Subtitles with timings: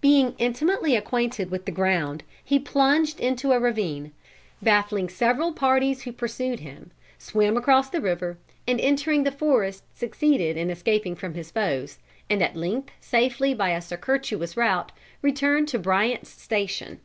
[0.00, 4.12] Being intimately acquainted with the ground, he plunged into a ravine,
[4.62, 10.56] baffling several parties who pursued him, swam across the river, and entering the forest succeeded
[10.56, 11.98] in escaping from his foes,
[12.30, 17.00] and at length safely by a circuitous route returned to Bryant's Station.